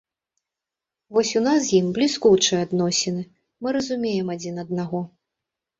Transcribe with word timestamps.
Вось 1.17 1.33
у 1.41 1.43
нас 1.47 1.59
з 1.67 1.75
ім 1.81 1.91
бліскучыя 1.99 2.65
адносіны, 2.67 3.21
мы 3.65 3.79
разумеем 3.79 4.27
адзін 4.39 4.55
аднаго. 4.67 5.09